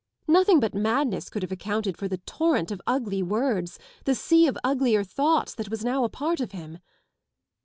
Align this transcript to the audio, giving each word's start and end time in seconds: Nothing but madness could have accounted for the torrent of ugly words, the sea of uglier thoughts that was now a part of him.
Nothing 0.27 0.59
but 0.59 0.73
madness 0.73 1.29
could 1.29 1.43
have 1.43 1.51
accounted 1.51 1.95
for 1.95 2.07
the 2.07 2.17
torrent 2.17 2.71
of 2.71 2.81
ugly 2.87 3.21
words, 3.21 3.77
the 4.05 4.15
sea 4.15 4.47
of 4.47 4.57
uglier 4.63 5.03
thoughts 5.03 5.53
that 5.53 5.69
was 5.69 5.85
now 5.85 6.03
a 6.03 6.09
part 6.09 6.39
of 6.39 6.53
him. 6.53 6.79